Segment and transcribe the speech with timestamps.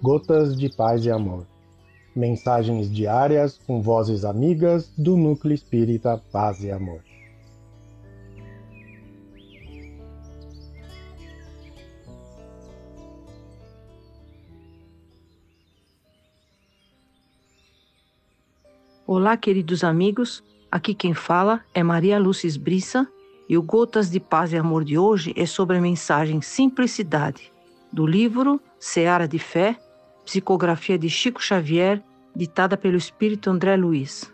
[0.00, 1.44] Gotas de Paz e Amor.
[2.14, 7.02] Mensagens diárias com vozes amigas do Núcleo Espírita Paz e Amor.
[19.04, 20.44] Olá, queridos amigos.
[20.70, 23.08] Aqui quem fala é Maria Lúcia Brissa
[23.48, 27.52] e o Gotas de Paz e Amor de hoje é sobre a mensagem Simplicidade,
[27.92, 29.76] do livro Seara de Fé,
[30.28, 32.04] psicografia de Chico Xavier,
[32.36, 34.30] ditada pelo espírito André Luiz.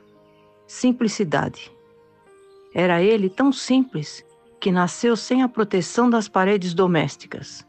[0.67, 1.71] Simplicidade.
[2.75, 4.27] Era ele tão simples
[4.61, 7.65] que nasceu sem a proteção das paredes domésticas.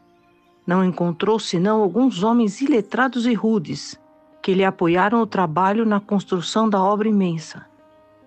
[0.66, 3.96] Não encontrou senão alguns homens iletrados e rudes
[4.42, 7.64] que lhe apoiaram o trabalho na construção da obra imensa.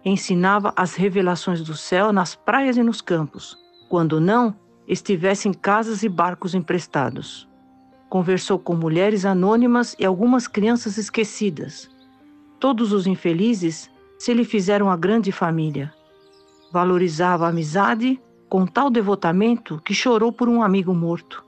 [0.06, 3.58] Ensinava as revelações do céu nas praias e nos campos,
[3.90, 4.56] quando não
[4.88, 7.49] estivesse em casas e barcos emprestados.
[8.10, 11.88] Conversou com mulheres anônimas e algumas crianças esquecidas.
[12.60, 15.94] Todos os infelizes se lhe fizeram a grande família.
[16.72, 21.46] Valorizava a amizade com tal devotamento que chorou por um amigo morto.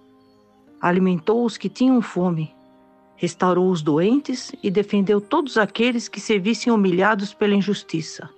[0.80, 2.56] Alimentou os que tinham fome.
[3.16, 8.30] Restaurou os doentes e defendeu todos aqueles que se vissem humilhados pela injustiça.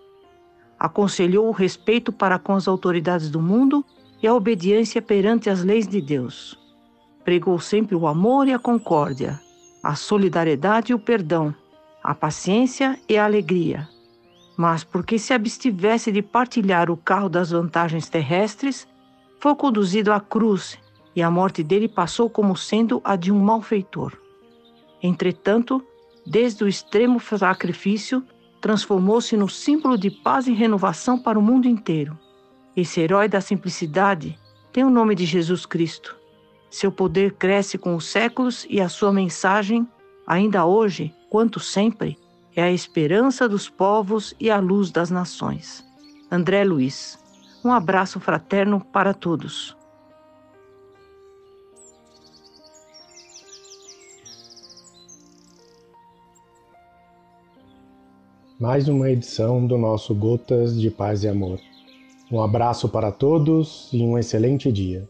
[0.79, 3.85] Aconselhou o respeito para com as autoridades do mundo
[4.21, 6.62] e a obediência perante as leis de Deus
[7.23, 9.39] Pregou sempre o amor e a concórdia,
[9.81, 11.55] a solidariedade e o perdão,
[12.03, 13.87] a paciência e a alegria.
[14.57, 18.87] Mas porque se abstivesse de partilhar o carro das vantagens terrestres,
[19.39, 20.77] foi conduzido à cruz
[21.15, 24.13] e a morte dele passou como sendo a de um malfeitor.
[25.01, 25.85] Entretanto,
[26.25, 28.23] desde o extremo sacrifício,
[28.61, 32.17] transformou-se no símbolo de paz e renovação para o mundo inteiro.
[32.75, 34.39] Esse herói da simplicidade
[34.71, 36.22] tem o nome de Jesus Cristo.
[36.73, 39.87] Seu poder cresce com os séculos e a sua mensagem,
[40.25, 42.17] ainda hoje, quanto sempre,
[42.55, 45.85] é a esperança dos povos e a luz das nações.
[46.31, 47.19] André Luiz.
[47.63, 49.77] Um abraço fraterno para todos.
[58.59, 61.59] Mais uma edição do nosso Gotas de Paz e Amor.
[62.31, 65.07] Um abraço para todos e um excelente dia.